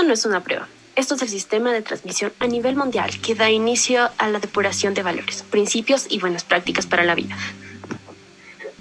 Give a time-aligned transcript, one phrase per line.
[0.00, 0.66] Esto no es una prueba.
[0.96, 4.94] Esto es el sistema de transmisión a nivel mundial que da inicio a la depuración
[4.94, 7.36] de valores, principios y buenas prácticas para la vida.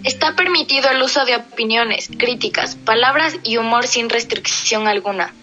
[0.05, 5.34] Está permitido el uso de opiniones, críticas, palabras y humor sin restricción alguna.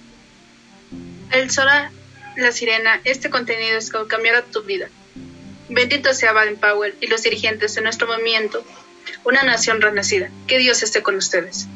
[1.30, 1.92] El Sora,
[2.36, 4.88] la sirena, este contenido es que cambiará tu vida.
[5.68, 8.64] Bendito sea Baden Powell y los dirigentes de nuestro movimiento,
[9.24, 10.30] una nación renacida.
[10.46, 11.68] Que Dios esté con ustedes.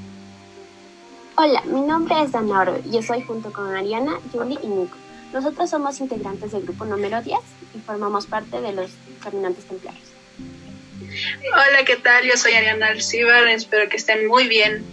[1.42, 4.94] Hola, mi nombre es Danaro y yo soy junto con Ariana, Julie y Nico.
[5.32, 7.38] Nosotros somos integrantes del grupo número 10
[7.74, 8.90] y formamos parte de los
[9.24, 10.04] caminantes templarios.
[11.54, 12.26] Hola, ¿qué tal?
[12.26, 14.84] Yo soy Ariana Alcibar, espero que estén muy bien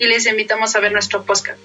[0.00, 1.60] y les invitamos a ver nuestro podcast.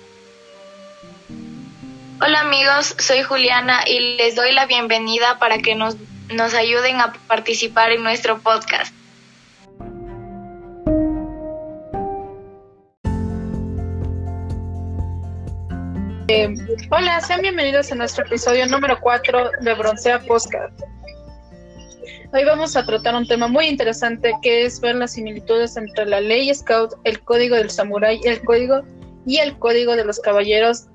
[2.23, 5.95] Hola amigos, soy Juliana y les doy la bienvenida para que nos,
[6.31, 8.93] nos ayuden a participar en nuestro podcast.
[16.33, 16.55] Eh,
[16.91, 20.79] hola, sean bienvenidos a nuestro episodio número 4 de Broncea Podcast.
[22.31, 26.21] Hoy vamos a tratar un tema muy interesante que es ver las similitudes entre la
[26.21, 28.81] ley Scout, el código del samurái, el código
[29.25, 30.87] y el código de los caballeros.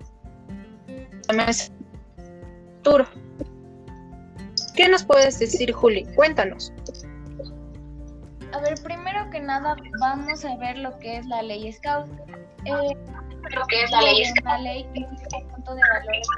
[4.74, 6.06] ¿Qué nos puedes decir, Juli?
[6.14, 6.72] Cuéntanos.
[8.54, 12.06] A ver, primero que nada vamos a ver lo que es la ley Scout.
[12.64, 12.96] Eh,
[13.54, 14.44] lo que es la ley Scout.
[14.44, 16.28] La ley punto de valores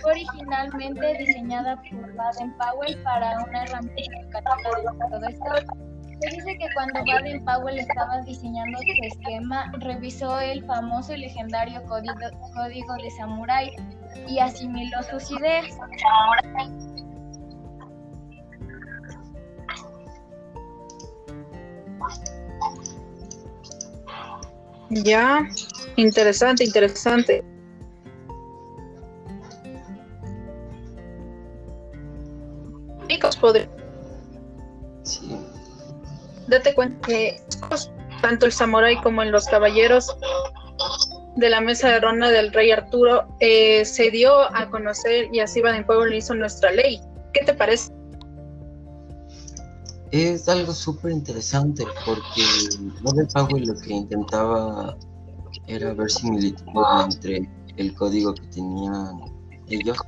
[0.00, 4.42] fue originalmente diseñada por Baden Powell para una herramienta de
[5.10, 5.74] todo esto.
[6.20, 11.82] Se dice que cuando Baden Powell estaba diseñando su esquema, revisó el famoso y legendario
[11.84, 12.14] código,
[12.54, 13.72] código de Samurai
[14.26, 15.66] y asimiló sus ideas.
[24.90, 25.46] Ya,
[25.96, 27.44] interesante, interesante.
[35.02, 35.36] Sí.
[36.46, 37.40] Date cuenta que
[38.22, 40.16] tanto el samurái como en los caballeros
[41.36, 45.60] de la mesa de ronda del rey Arturo eh, se dio a conocer y así
[45.60, 47.00] Baden Pueblo hizo nuestra ley.
[47.32, 47.92] ¿Qué te parece?
[50.10, 52.42] Es algo súper interesante porque
[53.02, 54.96] Baden Powell lo que intentaba
[55.66, 59.20] era ver similitudes entre el código que tenían
[59.68, 59.98] ellos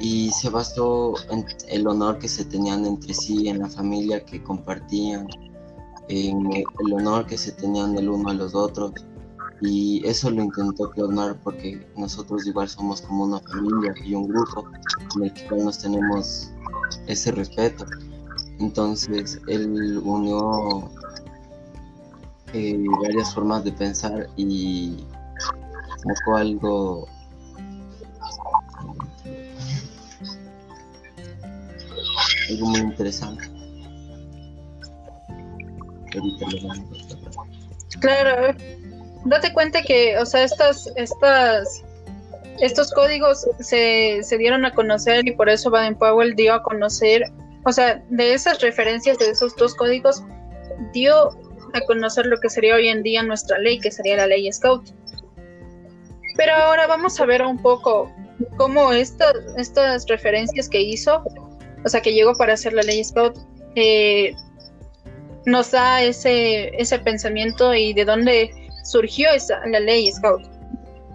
[0.00, 4.42] y se basó en el honor que se tenían entre sí, en la familia que
[4.42, 5.26] compartían,
[6.08, 8.92] en el honor que se tenían el uno a los otros.
[9.60, 14.64] Y eso lo intentó clonar porque nosotros igual somos como una familia y un grupo
[15.16, 16.52] en el que nos tenemos
[17.06, 17.86] ese respeto.
[18.60, 20.90] Entonces él unió
[22.52, 25.04] eh, varias formas de pensar y
[26.06, 27.08] sacó algo
[32.50, 33.50] algo muy interesante.
[38.00, 38.56] Claro,
[39.24, 41.82] date cuenta que, o sea, estas, estas,
[42.60, 47.32] estos códigos se, se dieron a conocer y por eso Baden Powell dio a conocer,
[47.64, 50.22] o sea, de esas referencias de esos dos códigos,
[50.92, 51.30] dio
[51.72, 54.90] a conocer lo que sería hoy en día nuestra ley, que sería la ley Scout.
[56.36, 58.12] Pero ahora vamos a ver un poco
[58.56, 59.34] cómo estas,
[60.08, 61.22] referencias que hizo
[61.84, 63.36] o sea, que llegó para hacer la ley Scout,
[63.76, 64.34] eh,
[65.44, 68.50] nos da ese, ese pensamiento y de dónde
[68.84, 70.42] surgió esa, la ley Scout.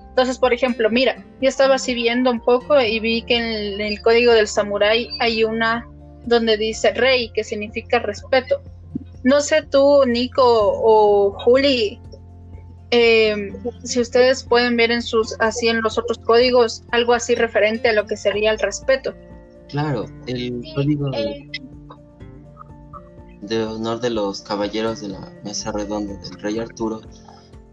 [0.09, 4.01] Entonces, por ejemplo, mira, yo estaba así viendo un poco y vi que en el,
[4.01, 5.87] código del samurái hay una
[6.25, 8.62] donde dice rey, que significa respeto.
[9.24, 12.00] No sé tú, Nico o Juli,
[12.91, 13.53] eh,
[13.84, 17.94] si ustedes pueden ver en sus así en los otros códigos algo así referente a
[17.94, 19.13] lo que sería el respeto.
[19.68, 21.12] Claro, el código
[23.41, 27.02] de, honor de los caballeros de la mesa redonda del rey Arturo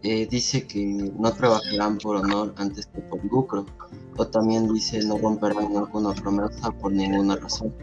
[0.03, 3.65] eh, dice que no trabajarán por honor antes que por lucro,
[4.17, 7.75] o también dice no romperán ninguna promesa por ninguna razón.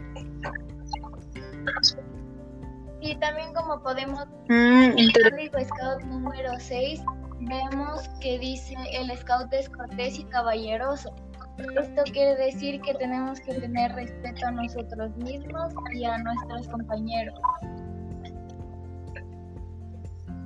[3.00, 7.02] Y también como podemos mm, el código Scout número 6
[7.40, 11.14] vemos que dice el Scout es cortés y caballeroso
[11.58, 17.38] esto quiere decir que tenemos que tener respeto a nosotros mismos y a nuestros compañeros.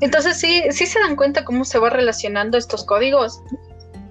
[0.00, 3.40] Entonces sí, sí se dan cuenta cómo se va relacionando estos códigos.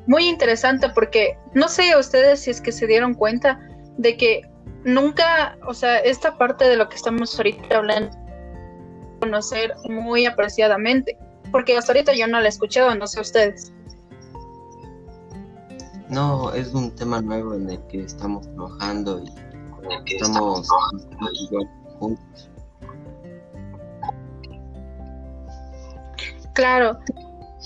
[0.07, 3.59] Muy interesante porque no sé ustedes si es que se dieron cuenta
[3.98, 4.42] de que
[4.88, 8.18] nunca, o sea, esta parte de lo que estamos ahorita hablando,
[9.19, 11.18] conocer muy apreciadamente,
[11.51, 13.74] porque hasta ahorita yo no la he escuchado, no sé ustedes.
[16.10, 20.69] No, es un tema nuevo en el que estamos trabajando y estamos
[22.00, 22.50] juntos.
[26.54, 26.98] Claro.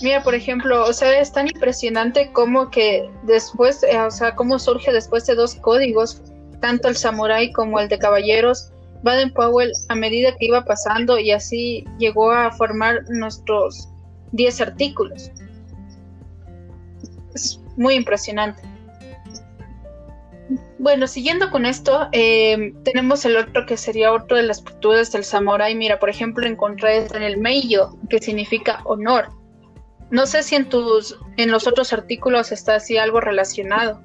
[0.02, 4.58] Mira, por ejemplo, o sea, es tan impresionante como que después, eh, o sea, cómo
[4.58, 6.20] surge después de dos códigos,
[6.62, 8.70] tanto el samurai como el de caballeros,
[9.02, 13.88] Baden Powell a medida que iba pasando y así llegó a formar nuestros
[14.30, 15.30] 10 artículos.
[17.34, 18.62] Es muy impresionante.
[20.78, 25.24] Bueno, siguiendo con esto, eh, tenemos el otro que sería otro de las virtudes del
[25.24, 25.74] samurai.
[25.74, 29.30] Mira, por ejemplo, encontré en el Meiyo, que significa honor.
[30.10, 34.00] No sé si en tus, en los otros artículos está así algo relacionado.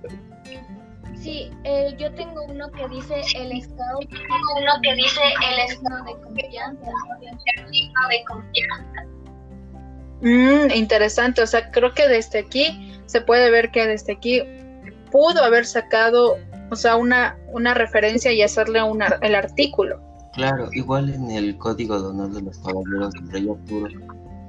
[1.21, 5.19] Sí, eh, yo tengo uno que dice el scout, tengo uno que dice
[5.49, 6.91] el scout de confianza,
[8.09, 9.05] de confianza.
[10.21, 14.41] Mm, interesante, o sea, creo que desde aquí se puede ver que desde aquí
[15.11, 16.37] pudo haber sacado,
[16.69, 19.99] o sea, una, una referencia y hacerle una, el artículo.
[20.33, 23.87] Claro, igual en el Código de Honor de los Caballeros del Rey Arturo,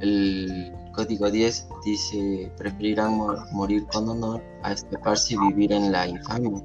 [0.01, 3.17] el Código 10 dice, preferirán
[3.53, 6.61] morir con honor a escaparse y vivir en la infamia.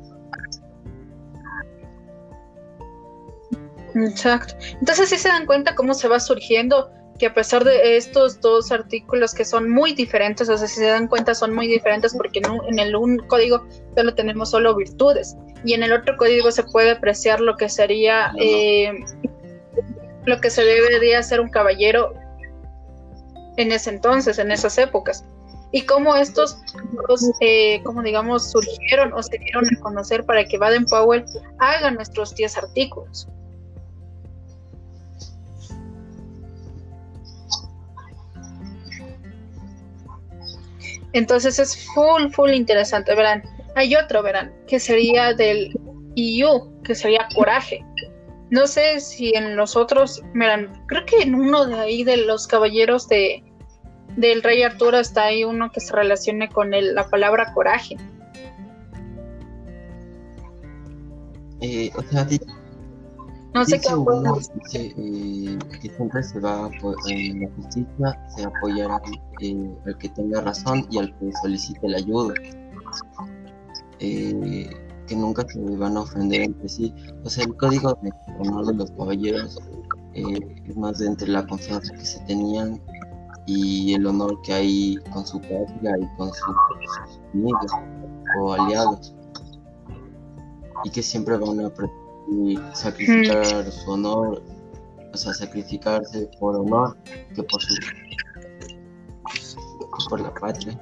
[3.93, 4.55] Exacto.
[4.79, 6.89] Entonces sí se dan cuenta cómo se va surgiendo
[7.19, 10.87] que a pesar de estos dos artículos que son muy diferentes, o sea, si se
[10.87, 15.73] dan cuenta son muy diferentes porque en, el un código solo tenemos solo virtudes y
[15.73, 18.93] en el otro código se puede apreciar lo que sería eh,
[20.25, 22.15] lo que se debería hacer un caballero
[23.57, 25.23] en ese entonces, en esas épocas.
[25.71, 26.59] Y cómo estos
[27.07, 31.25] dos, eh, como digamos, surgieron o se dieron a conocer para que Baden Powell
[31.59, 33.27] haga nuestros 10 artículos.
[41.13, 43.43] Entonces es full, full interesante, verán.
[43.75, 45.71] Hay otro, verán, que sería del
[46.15, 47.83] EU, que sería coraje.
[48.49, 52.47] No sé si en los otros, verán, creo que en uno de ahí de los
[52.47, 53.43] caballeros de
[54.17, 57.97] del rey Arturo está ahí uno que se relacione con el, la palabra coraje.
[61.61, 62.27] Eh, o sea,
[63.53, 63.89] no sé qué
[64.59, 66.69] dice, eh, que siempre se va
[67.07, 68.99] en la justicia se apoyará
[69.41, 72.33] eh, al que tenga razón y al que solicite la ayuda
[73.99, 74.69] eh,
[75.07, 78.73] que nunca se van a ofender entre sí o sea el código de honor de
[78.75, 79.59] los caballeros
[80.13, 82.81] eh, es más de entre la confianza que se tenían
[83.45, 87.71] y el honor que hay con su patria y con sus amigos
[88.39, 89.13] o aliados
[90.83, 91.71] y que siempre van a
[92.73, 94.41] sacrificar su honor,
[95.13, 96.97] o sea, sacrificarse por honor
[97.35, 97.75] que por su
[100.09, 100.77] por la patria.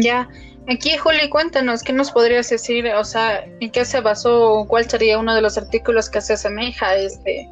[0.00, 0.26] Ya,
[0.68, 2.86] aquí Juli, cuéntanos, ¿qué nos podrías decir?
[2.94, 4.64] O sea, ¿en qué se basó?
[4.66, 7.48] ¿Cuál sería uno de los artículos que se asemeja a este,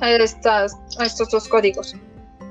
[0.00, 1.96] a estas, a estos dos códigos?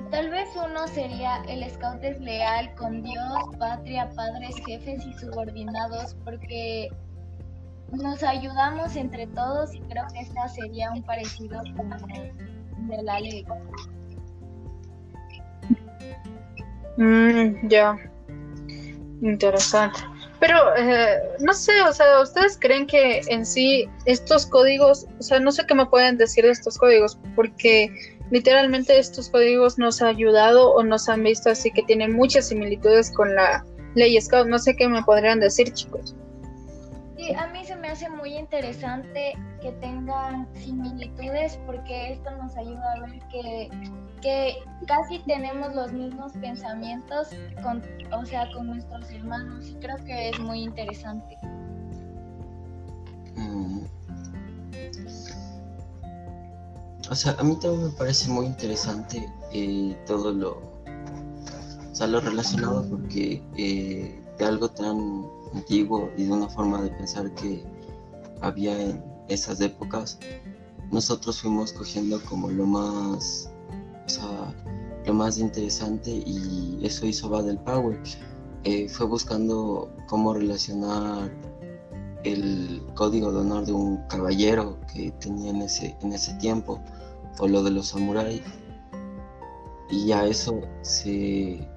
[0.10, 6.16] Tal vez uno sería el scout es leal con Dios, patria, padres, jefes y subordinados,
[6.24, 6.90] porque
[7.92, 11.90] nos ayudamos entre todos y creo que esta sería un parecido con
[12.88, 13.46] de la ley.
[16.98, 17.98] Mm, ya,
[19.22, 20.00] interesante.
[20.40, 25.40] Pero eh, no sé, o sea, ¿ustedes creen que en sí estos códigos, o sea,
[25.40, 27.90] no sé qué me pueden decir de estos códigos, porque
[28.32, 33.12] literalmente estos códigos nos han ayudado o nos han visto así que tienen muchas similitudes
[33.12, 34.48] con la ley Scout.
[34.48, 36.16] No sé qué me podrían decir, chicos.
[37.34, 43.00] A mí se me hace muy interesante que tengan similitudes porque esto nos ayuda a
[43.02, 43.70] ver que,
[44.22, 44.56] que
[44.86, 47.30] casi tenemos los mismos pensamientos
[47.64, 51.38] con, o sea, con nuestros hermanos y creo que es muy interesante.
[53.36, 53.86] Mm.
[57.10, 60.62] O sea, a mí también me parece muy interesante eh, todo lo,
[62.08, 67.64] lo relacionado porque eh, de algo tan antiguo y de una forma de pensar que
[68.42, 70.20] había en esas épocas,
[70.92, 73.50] nosotros fuimos cogiendo como lo más,
[74.06, 74.54] o sea,
[75.06, 78.00] lo más interesante y eso hizo Badel Power.
[78.64, 81.32] Eh, fue buscando cómo relacionar
[82.24, 86.82] el código de honor de un caballero que tenía en ese, en ese tiempo
[87.38, 88.42] o lo de los samuráis
[89.90, 91.68] y a eso se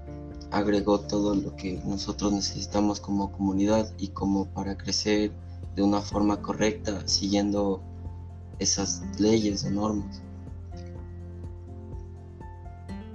[0.50, 5.30] agregó todo lo que nosotros necesitamos como comunidad y como para crecer
[5.76, 7.82] de una forma correcta siguiendo
[8.58, 10.22] esas leyes o normas.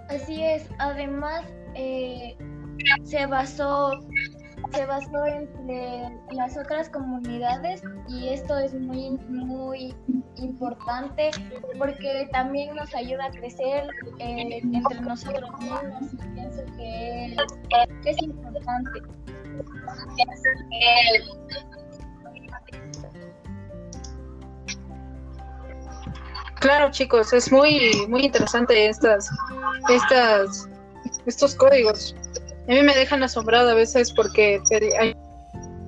[0.10, 1.44] Así es, además
[1.76, 2.38] eh,
[3.04, 3.92] se basó
[4.74, 9.96] se basó entre las otras comunidades y esto es muy muy
[10.38, 11.30] importante
[11.78, 13.88] porque también nos ayuda a crecer
[14.20, 17.36] eh, entre nosotros mismos y pienso que
[18.06, 19.00] es importante.
[26.60, 29.30] Claro, chicos, es muy muy interesante estas
[29.90, 30.70] estas
[31.26, 32.16] estos códigos.
[32.68, 34.62] A mí me dejan asombrado a veces porque
[35.00, 35.16] hay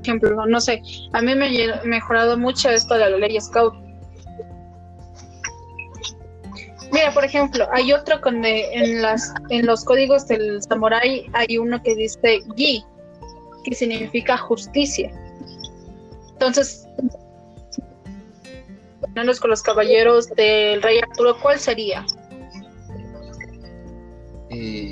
[0.05, 0.81] ejemplo, no sé,
[1.13, 3.73] a mí me ha mejorado mucho esto de la ley Scout.
[6.91, 11.81] Mira, por ejemplo, hay otro con en las en los códigos del samurai hay uno
[11.81, 12.83] que dice Gi,
[13.65, 15.11] que significa justicia.
[16.33, 16.87] Entonces,
[19.41, 22.05] con los caballeros del rey Arturo, ¿cuál sería?
[24.49, 24.84] Eh,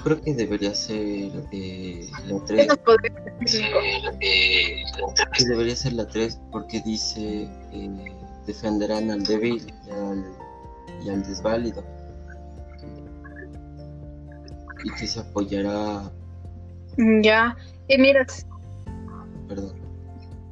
[0.00, 2.68] yo creo que debería ser eh, la 3.
[4.20, 4.82] Eh,
[5.36, 8.16] que debería ser la 3 porque dice eh,
[8.46, 10.24] defenderán al débil y al,
[11.04, 11.84] y al desválido.
[14.84, 16.10] Y que se apoyará.
[17.22, 17.54] Ya,
[17.88, 18.24] y mira.
[19.48, 19.78] Perdón.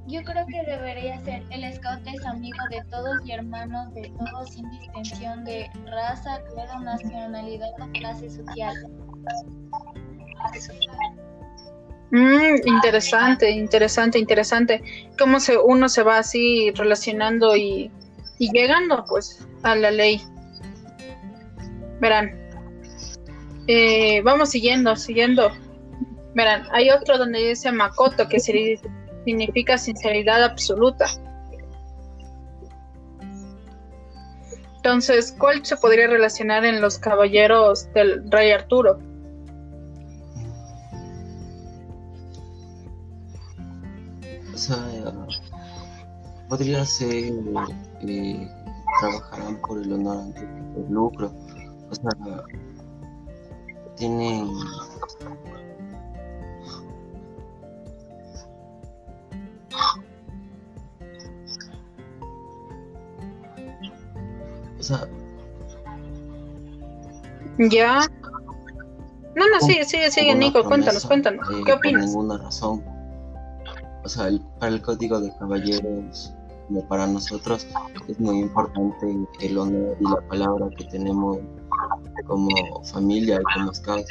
[0.08, 4.50] Yo creo que debería ser el scout es amigo de todos y hermanos de todos
[4.50, 8.74] sin distinción de raza, credo, nacionalidad o clase social.
[12.10, 14.82] Mm, interesante, interesante, interesante.
[15.18, 17.90] Cómo se, uno se va así relacionando y,
[18.38, 20.22] llegando pues a la ley.
[22.00, 22.32] Verán.
[23.66, 25.50] Eh, vamos siguiendo, siguiendo.
[26.34, 31.06] Verán, hay otro donde dice Makoto, que significa sinceridad absoluta.
[34.76, 38.98] Entonces, ¿cuál se podría relacionar en los caballeros del rey Arturo?
[44.58, 44.76] O sea,
[46.48, 47.32] podría ser
[48.00, 48.50] eh,
[48.98, 51.32] trabajarán por el honor ante el lucro.
[51.88, 52.10] O sea,
[53.94, 54.50] tienen
[64.76, 65.08] O sea.
[67.58, 68.00] Ya.
[69.36, 71.48] No, no, sigue, sigue, sigue, Nico, cuéntanos, cuéntanos.
[71.48, 72.06] Eh, ¿Qué opinas?
[72.06, 72.97] Por ninguna razón.
[74.16, 76.32] El, para el código de caballeros,
[76.66, 77.66] como para nosotros,
[78.08, 81.38] es muy importante el honor y la palabra que tenemos
[82.26, 82.48] como
[82.84, 84.10] familia y como scouts.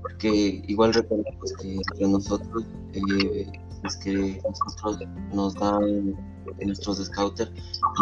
[0.00, 3.52] Porque igual recordemos que entre nosotros eh,
[3.84, 4.98] es que nosotros
[5.32, 6.16] nos dan
[6.64, 7.50] nuestros scouters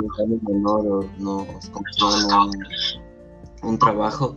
[0.00, 2.50] nos dan un honor nos confían
[3.62, 4.34] un trabajo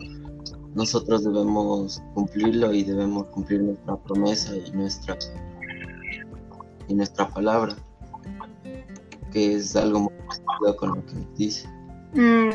[0.73, 5.17] nosotros debemos cumplirlo y debemos cumplir nuestra promesa y nuestra
[6.87, 7.75] y nuestra palabra
[9.31, 11.67] que es algo muy parecido con lo que dice
[12.13, 12.49] Mm.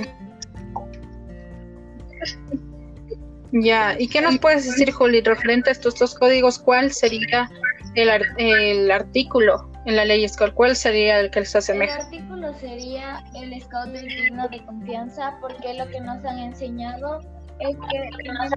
[3.53, 6.59] Ya, ¿y qué nos puedes decir, Juli, referente a estos dos códigos?
[6.59, 7.51] ¿Cuál sería
[7.95, 10.55] el, ar- el artículo en la ley Scout?
[10.55, 11.97] ¿Cuál sería el que se El asemeja?
[11.97, 17.21] artículo sería el scout del digno de confianza porque lo que nos han enseñado
[17.69, 18.51] es que tenemos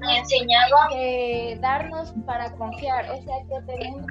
[0.89, 4.05] que darnos para confiar, o sea que tenemos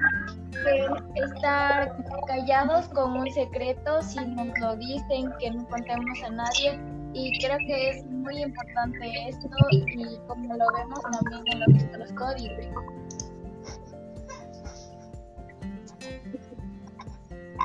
[1.13, 1.95] que estar
[2.27, 6.79] callados con un secreto si nos lo dicen, que no contemos a nadie
[7.13, 12.11] y creo que es muy importante esto y como lo vemos también en los nuestros
[12.13, 13.04] códigos.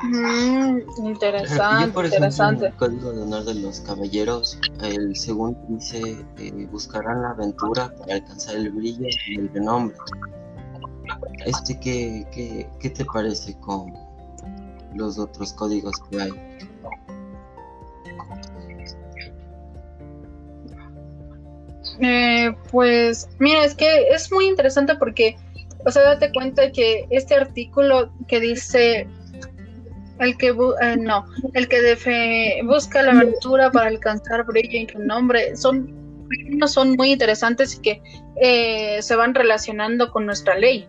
[0.03, 2.65] Mm, Yo interesante, por ejemplo en interesante.
[2.67, 8.15] el código de honor de los caballeros el segundo dice eh, buscarán la aventura para
[8.15, 9.95] alcanzar el brillo y el renombre
[11.45, 13.93] este qué, qué, qué te parece con
[14.95, 16.31] los otros códigos que hay
[21.99, 25.35] Eh, pues mira, es que es muy interesante porque,
[25.85, 29.07] o sea, date cuenta que este artículo que dice
[30.21, 31.81] el que bu- eh, no, el que
[32.63, 35.99] busca la aventura para alcanzar brillo en tu nombre, son
[36.67, 38.01] son muy interesantes y que
[38.41, 40.87] eh, se van relacionando con nuestra ley.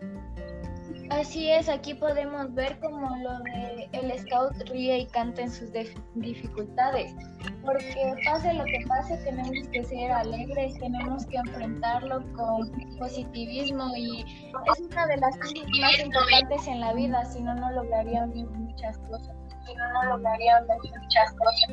[1.20, 5.70] Así es, aquí podemos ver como lo de el scout ríe y canta en sus
[5.70, 7.14] dif- dificultades,
[7.62, 14.22] porque pase lo que pase tenemos que ser alegres, tenemos que enfrentarlo con positivismo y
[14.22, 18.96] es una de las cosas más importantes en la vida, si no, no lograríamos muchas
[18.98, 19.36] cosas.
[19.66, 21.70] Si no, no lograríamos muchas cosas.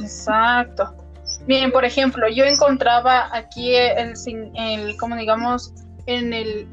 [0.00, 0.94] Exacto.
[1.46, 4.14] Bien, por ejemplo, yo encontraba aquí el,
[4.54, 5.72] el como digamos,
[6.06, 6.66] en el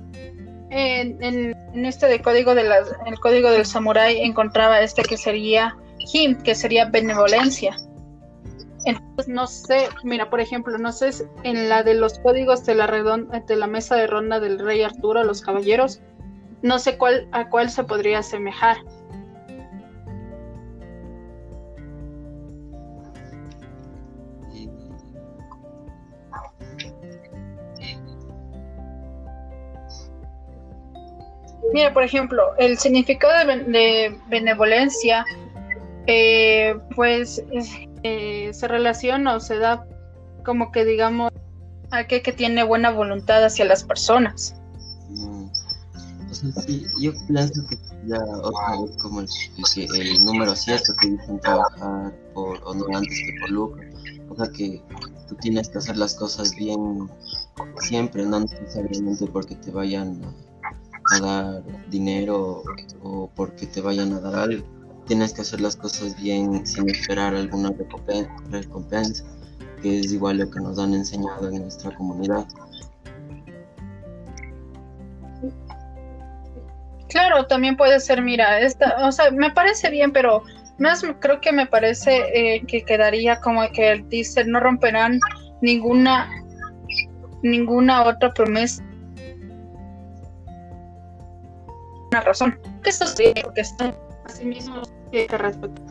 [0.73, 2.63] en, en, este de código de
[3.05, 5.75] el código del samurái encontraba este que sería
[6.11, 7.75] him, que sería benevolencia.
[8.85, 11.11] Entonces no sé, mira, por ejemplo, no sé
[11.43, 15.23] en la de los códigos de la de la mesa de ronda del rey Arturo,
[15.23, 16.01] los caballeros,
[16.61, 18.77] no sé cuál a cuál se podría asemejar.
[31.73, 35.25] Mira, por ejemplo, el significado de, benevolencia,
[36.05, 37.43] eh, pues
[38.03, 39.83] eh, se relaciona o se da
[40.45, 41.31] como que digamos
[41.89, 44.55] a que, que tiene buena voluntad hacia las personas.
[45.09, 45.45] Mm.
[46.29, 49.27] O sea, sí, yo pienso que ya otra como el,
[49.75, 53.83] el, número cierto que dicen trabajar por honor antes que por lucro.
[54.29, 54.79] O sea que
[55.27, 57.09] tú tienes que hacer las cosas bien
[57.79, 60.52] siempre, no necesariamente porque te vayan a
[61.13, 62.63] a dar dinero
[63.01, 64.65] o porque te vayan a dar algo.
[65.05, 67.71] Tienes que hacer las cosas bien sin esperar alguna
[68.49, 69.23] recompensa,
[69.81, 72.45] que es igual lo que nos han enseñado en nuestra comunidad.
[77.09, 80.43] Claro, también puede ser, mira, esta, o sea, me parece bien, pero
[80.79, 85.19] más creo que me parece eh, que quedaría como que dice no romperán
[85.61, 86.29] ninguna
[87.43, 88.83] ninguna otra promesa
[92.21, 92.59] razón.
[92.83, 95.27] Que eso sí, porque están así mismo que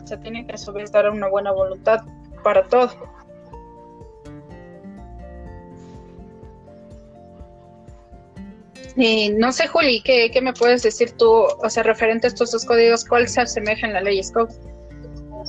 [0.05, 2.01] se tiene que a su vez dar una buena voluntad
[2.43, 2.91] para todo.
[8.95, 12.51] Y no sé, Juli, ¿qué, ¿qué, me puedes decir tú, o sea, referente a estos
[12.51, 14.51] dos códigos, cuál se asemeja en la ley SCOP?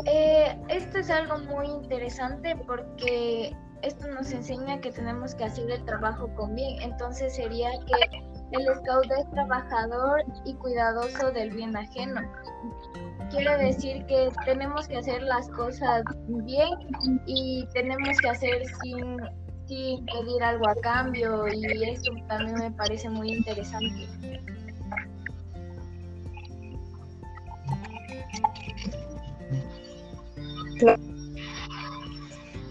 [0.07, 5.85] Eh, esto es algo muy interesante porque esto nos enseña que tenemos que hacer el
[5.85, 6.81] trabajo con bien.
[6.81, 12.21] Entonces sería que el scout es trabajador y cuidadoso del bien ajeno.
[13.31, 16.71] Quiere decir que tenemos que hacer las cosas bien
[17.27, 19.17] y tenemos que hacer sin,
[19.67, 24.09] sin pedir algo a cambio y eso también me parece muy interesante.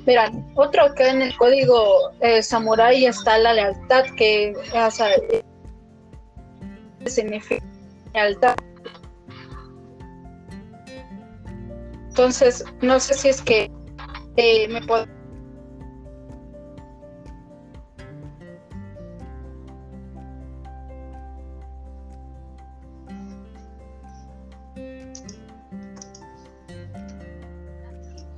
[0.06, 5.08] Verán, otro que en el código eh, samurai está la lealtad, que o sea,
[7.14, 7.64] significa
[8.14, 8.56] lealtad.
[12.10, 13.72] Entonces, no sé si es que
[14.38, 15.06] eh, me puedo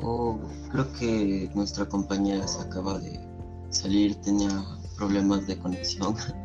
[0.08, 0.40] Oh,
[0.72, 3.20] creo que nuestra compañera se acaba de
[3.70, 4.64] salir, tenía
[4.96, 6.16] problemas de conexión.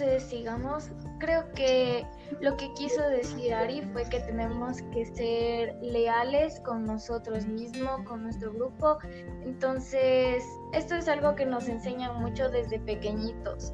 [0.00, 0.84] entonces sigamos.
[1.18, 2.06] Creo que
[2.40, 8.22] lo que quiso decir Ari fue que tenemos que ser leales con nosotros mismos, con
[8.22, 8.98] nuestro grupo.
[9.44, 13.72] Entonces, esto es algo que nos enseñan mucho desde pequeñitos.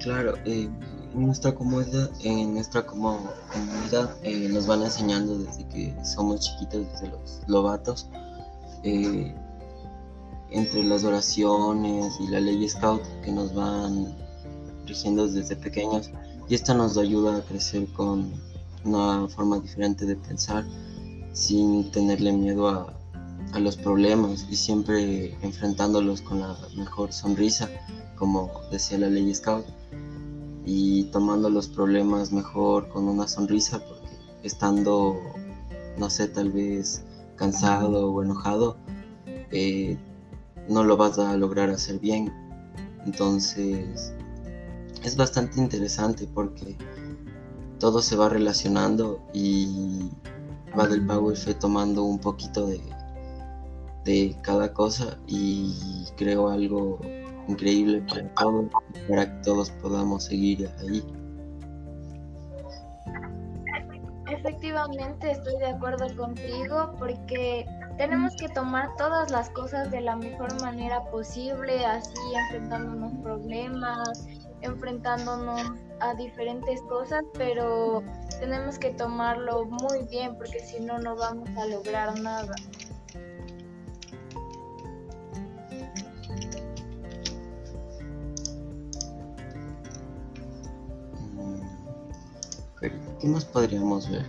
[0.00, 0.68] Claro, eh,
[1.14, 3.18] en nuestra comunidad, en nuestra como
[3.52, 8.08] comunidad eh, nos van enseñando desde que somos chiquitos, desde los lobatos,
[8.82, 9.34] eh,
[10.50, 14.25] entre las oraciones y la ley scout que nos van
[14.86, 16.10] creciendo desde pequeños
[16.48, 18.32] y esto nos ayuda a crecer con
[18.84, 20.64] una forma diferente de pensar
[21.32, 22.96] sin tenerle miedo a,
[23.52, 27.68] a los problemas y siempre enfrentándolos con la mejor sonrisa,
[28.16, 29.66] como decía la ley Scout,
[30.64, 34.08] y tomando los problemas mejor con una sonrisa, porque
[34.42, 35.20] estando,
[35.98, 37.04] no sé, tal vez
[37.36, 38.76] cansado o enojado,
[39.52, 39.96] eh,
[40.68, 42.32] no lo vas a lograr hacer bien.
[43.04, 44.12] Entonces,
[45.06, 46.76] es bastante interesante porque
[47.78, 50.10] todo se va relacionando y
[50.76, 52.80] va del Power fue tomando un poquito de,
[54.04, 55.72] de cada cosa y
[56.16, 56.98] creo algo
[57.46, 58.64] increíble para todos,
[59.08, 61.04] para que todos podamos seguir ahí.
[64.28, 67.64] Efectivamente, estoy de acuerdo contigo porque
[67.96, 74.26] tenemos que tomar todas las cosas de la mejor manera posible, así enfrentándonos problemas,
[74.62, 78.02] enfrentándonos a diferentes cosas, pero
[78.40, 82.54] tenemos que tomarlo muy bien porque si no, no vamos a lograr nada.
[93.20, 94.24] ¿qué más podríamos ver?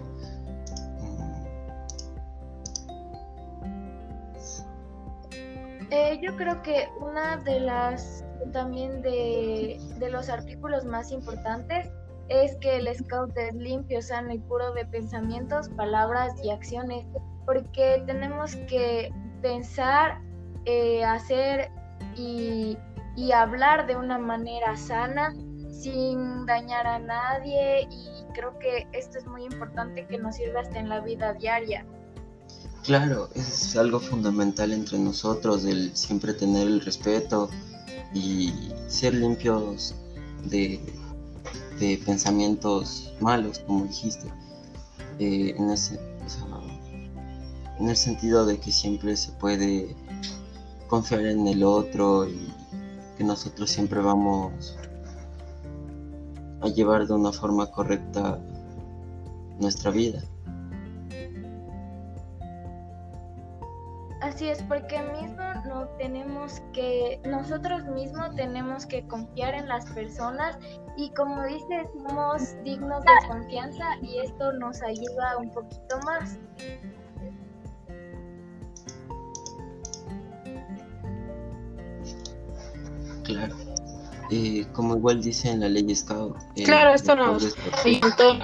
[5.89, 11.89] Eh, yo creo que una de las también de, de, los artículos más importantes
[12.29, 17.05] es que el scout es limpio, sano y puro de pensamientos, palabras y acciones,
[17.45, 20.19] porque tenemos que pensar,
[20.65, 21.71] eh, hacer
[22.15, 22.77] y,
[23.15, 25.33] y hablar de una manera sana
[25.71, 30.79] sin dañar a nadie y creo que esto es muy importante que nos sirva hasta
[30.79, 31.85] en la vida diaria.
[32.87, 37.49] Claro, es algo fundamental entre nosotros, el siempre tener el respeto
[38.13, 38.53] y
[38.87, 39.93] ser limpios
[40.45, 40.79] de,
[41.81, 44.31] de pensamientos malos, como dijiste,
[45.19, 45.99] eh, en, ese,
[47.77, 49.93] en el sentido de que siempre se puede
[50.87, 52.53] confiar en el otro y
[53.17, 54.77] que nosotros siempre vamos
[56.61, 58.39] a llevar de una forma correcta
[59.59, 60.23] nuestra vida.
[64.27, 70.57] Así es, porque mismo no tenemos que, nosotros mismos tenemos que confiar en las personas
[70.97, 76.37] y como dices, somos dignos de confianza y esto nos ayuda un poquito más.
[83.23, 83.55] Claro.
[84.29, 86.35] Eh, como igual dice en la ley Scout.
[86.57, 88.41] Eh, claro, esto nos ayudó.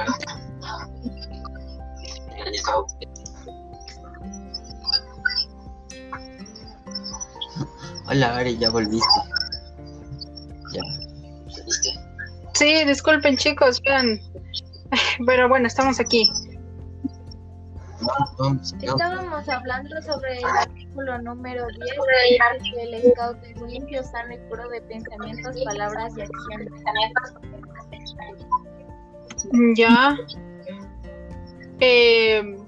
[8.14, 9.20] Hola, Ari, ya volviste.
[10.72, 10.82] Ya,
[11.46, 12.00] volviste.
[12.54, 14.22] Sí, disculpen chicos, vean.
[15.26, 16.32] Pero bueno, estamos aquí.
[18.84, 24.70] Estábamos hablando sobre el artículo número 10, que el scout es limpio, sano y puro
[24.70, 26.72] de pensamientos, palabras y acciones.
[29.76, 30.16] Ya.
[31.80, 32.63] Eh,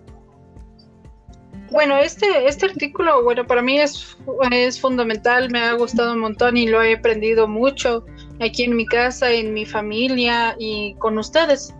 [1.71, 4.17] bueno, este, este artículo, bueno, para mí es,
[4.51, 8.05] es fundamental, me ha gustado un montón y lo he aprendido mucho
[8.39, 11.73] aquí en mi casa, en mi familia y con ustedes.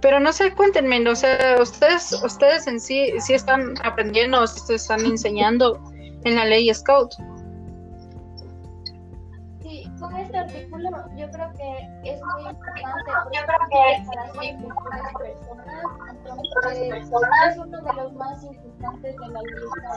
[0.00, 5.04] Pero no sé, cuéntenme, o sea, ustedes, ustedes en sí, sí están aprendiendo, ustedes están
[5.06, 5.80] enseñando
[6.24, 7.12] en la ley Scout
[10.32, 15.84] este artículo yo creo que es muy importante yo creo que es para las personas
[16.10, 19.90] entonces es uno de los más importantes de la lista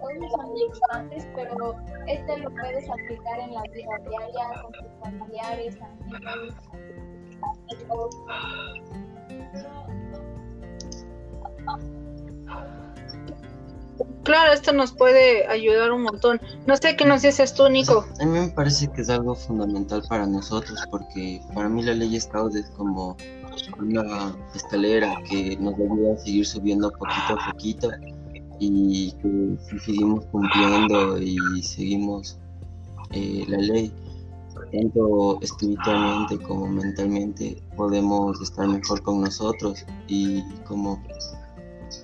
[0.00, 1.76] todos son importantes pero
[2.08, 6.54] este lo puedes aplicar en la vida diaria con tus familiares amigos
[14.28, 16.38] Claro, esto nos puede ayudar un montón.
[16.66, 18.04] No sé qué nos dices tú, Nico.
[18.20, 22.20] a mí me parece que es algo fundamental para nosotros porque para mí la ley
[22.20, 23.16] Scout es como
[23.78, 27.90] una escalera que nos ayuda a seguir subiendo poquito a poquito
[28.60, 32.38] y que si seguimos cumpliendo y seguimos
[33.12, 33.90] eh, la ley,
[34.72, 41.02] tanto espiritualmente como mentalmente, podemos estar mejor con nosotros y como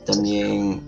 [0.06, 0.80] también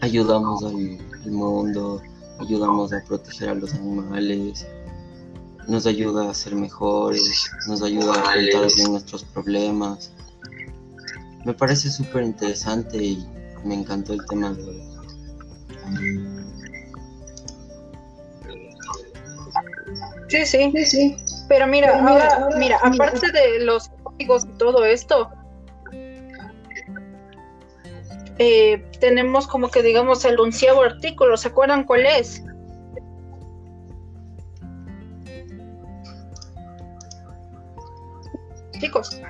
[0.00, 0.98] ayudamos al,
[1.30, 2.00] mundo,
[2.38, 4.66] ayudamos a proteger a los animales,
[5.66, 10.12] nos ayuda a ser mejores, nos ayuda a enfrentar bien nuestros problemas.
[11.44, 13.26] Me parece súper interesante y
[13.64, 14.82] me encantó el tema de hoy.
[20.28, 21.16] Sí, sí, sí, sí.
[21.48, 25.30] Pero mira, ahora, mira, aparte de los códigos y todo esto,
[28.38, 32.42] eh, tenemos como que digamos el onceavo artículo, ¿se acuerdan cuál es?
[38.78, 39.20] Chicos.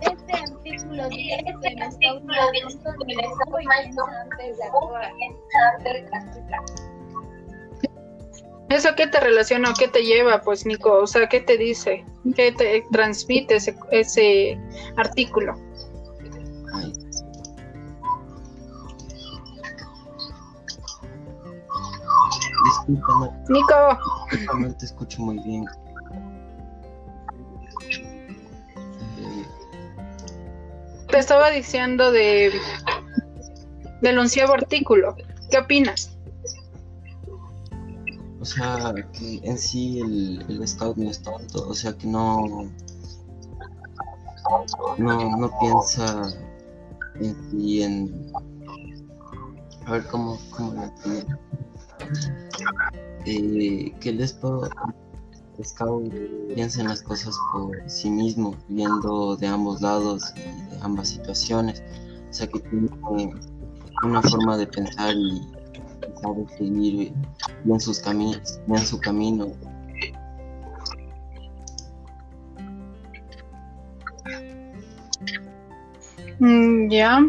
[0.00, 2.00] Este artículo dice que me está
[8.68, 10.92] ¿Eso qué te relaciona o qué te lleva, pues, Nico?
[10.92, 12.04] O sea, ¿qué te dice?
[12.34, 14.58] ¿Qué te transmite ese, ese
[14.96, 15.56] artículo?
[22.88, 23.98] Nico.
[24.58, 25.64] No te escucho muy bien.
[31.08, 32.52] Te estaba diciendo de
[34.02, 35.16] del onceavo artículo.
[35.50, 36.16] ¿Qué opinas?
[38.40, 42.70] O sea, que en sí el, el scout no es tonto, o sea que no
[44.98, 46.22] no, no piensa
[47.20, 47.36] en
[47.82, 48.32] en
[49.86, 50.82] a ver cómo, cómo lo
[53.24, 56.12] eh, que el Scout
[56.54, 61.82] piensa en las cosas por sí mismo, viendo de ambos lados y de ambas situaciones.
[62.30, 62.88] O sea, que tiene
[64.02, 65.40] una forma de pensar y
[66.22, 67.12] sabe seguir
[67.64, 69.52] bien sus caminos, su camino.
[76.38, 77.26] Mm, ya.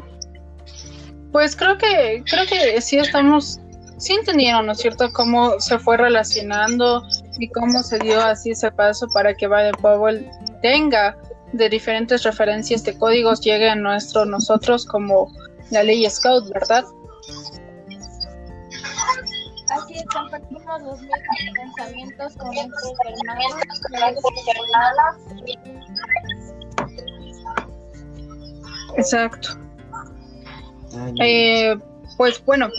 [1.32, 3.60] Pues creo que creo que sí estamos
[3.98, 7.04] sí entendieron, ¿no es cierto?, cómo se fue relacionando
[7.40, 10.30] y cómo se dio así ese paso para que Baden Powell
[10.62, 11.18] tenga
[11.54, 15.32] de diferentes referencias de códigos llegue a nuestro nosotros como
[15.72, 16.86] la ley Scout, ¿verdad?
[19.70, 21.20] Así es, compartimos los mismos
[21.56, 22.94] pensamientos con nuestros
[24.66, 25.16] hermanos.
[28.98, 29.50] Exacto.
[31.20, 31.78] Eh,
[32.18, 32.70] pues bueno,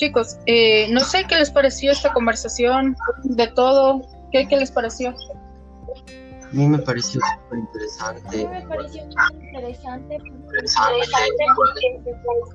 [0.00, 4.00] chicos, eh, no sé qué les pareció esta conversación, de todo,
[4.32, 5.10] ¿qué, qué les pareció?
[5.10, 8.46] A mí me pareció súper interesante.
[8.46, 10.18] A mí me pareció muy interesante.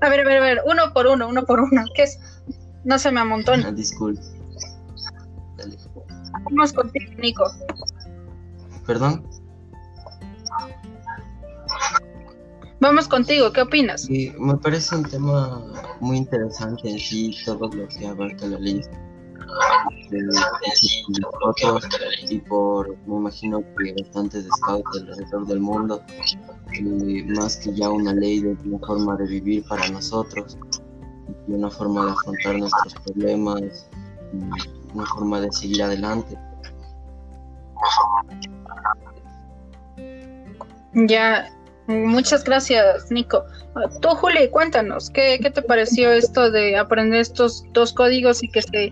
[0.02, 1.84] A ver, a ver, a ver, uno por uno, uno por uno.
[1.96, 2.20] ¿Qué es?
[2.84, 3.68] No se me amontona.
[3.68, 4.22] Ah, disculpe.
[5.56, 5.78] Dale.
[6.44, 7.46] Vamos contigo, Nico.
[8.86, 9.24] ¿Perdón?
[12.86, 14.04] Vamos contigo, ¿qué opinas?
[14.04, 15.60] Sí, me parece un tema
[16.02, 18.80] muy interesante en sí, todo lo que abarca la ley.
[20.12, 21.90] De, nosotros
[22.30, 26.00] y por, me imagino que bastantes scouts alrededor del mundo,
[26.80, 30.56] y más que ya una ley de una forma de vivir para nosotros,
[31.48, 33.90] y una forma de afrontar nuestros problemas,
[34.32, 36.38] y una forma de seguir adelante.
[40.94, 41.50] Ya,
[41.88, 43.46] muchas gracias, Nico.
[44.02, 48.62] Tú, Juli, cuéntanos, ¿qué, ¿qué te pareció esto de aprender estos dos códigos y que
[48.62, 48.92] se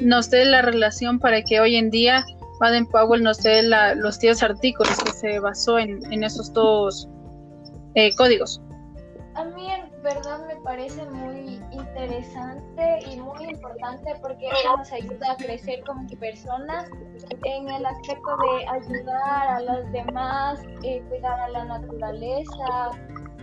[0.00, 2.24] nos dé la relación para que hoy en día
[2.60, 7.08] Baden Powell nos dé la, los 10 artículos que se basó en, en esos dos
[7.94, 8.60] eh, códigos?
[9.34, 9.68] A mí
[10.04, 16.06] verdad me parece muy interesante y muy importante porque eso nos ayuda a crecer como
[16.20, 16.90] personas
[17.44, 22.90] en el aspecto de ayudar a los demás, eh, cuidar a la naturaleza,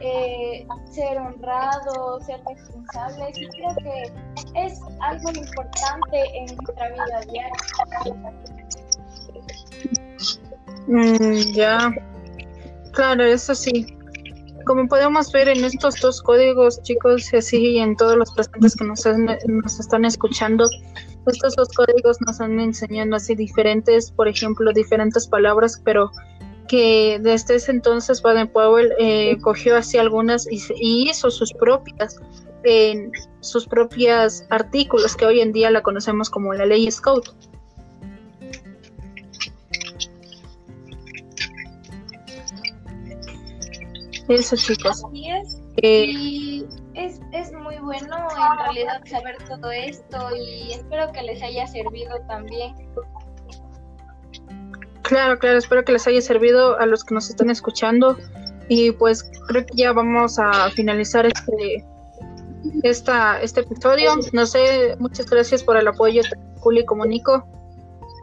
[0.01, 7.53] eh, ser honrados, ser responsables y creo que es algo importante en nuestra vida diaria.
[10.87, 11.91] Mm, ya,
[12.93, 13.97] claro, eso sí.
[14.71, 18.85] Como podemos ver en estos dos códigos, chicos, y así en todos los presentes que
[18.85, 20.65] nos, nos están escuchando,
[21.27, 26.09] estos dos códigos nos están enseñando así diferentes, por ejemplo, diferentes palabras, pero
[26.69, 32.15] que desde ese entonces Baden Powell eh, cogió así algunas y, y hizo sus propias
[33.41, 37.27] sus propias artículos que hoy en día la conocemos como la ley Scout.
[44.31, 45.03] Eso chicos.
[45.03, 45.61] Así es.
[45.77, 51.41] Eh, Y es, es muy bueno en realidad saber todo esto y espero que les
[51.41, 52.75] haya servido también.
[55.03, 58.17] Claro, claro, espero que les haya servido a los que nos están escuchando
[58.69, 61.85] y pues creo que ya vamos a finalizar este
[62.83, 64.11] esta, este episodio.
[64.33, 66.21] No sé, muchas gracias por el apoyo,
[66.59, 67.45] Juli como Nico.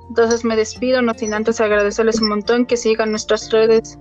[0.09, 3.99] Entonces me despido, no sin antes agradecerles un montón que sigan nuestras redes,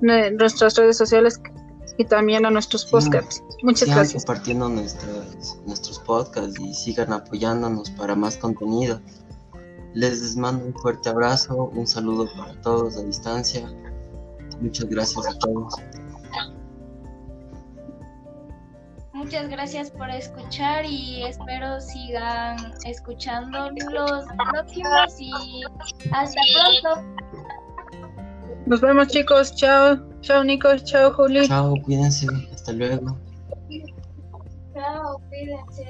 [0.00, 1.40] nuestras redes sociales
[1.98, 3.42] y también a nuestros podcasts.
[3.62, 4.24] Muchas Sigan gracias.
[4.24, 9.00] compartiendo nuestras, nuestros podcasts y sigan apoyándonos para más contenido.
[9.94, 13.66] Les mando un fuerte abrazo, un saludo para todos a distancia.
[14.60, 15.74] Muchas gracias a todos.
[19.14, 25.62] Muchas gracias por escuchar y espero sigan escuchando los próximos y
[26.12, 26.40] hasta
[26.82, 27.02] pronto.
[28.66, 31.46] Nos vemos chicos, chao, chao Nico, chao Juli.
[31.46, 33.16] Chao, cuídense, hasta luego.
[34.74, 35.88] Chao, cuídense.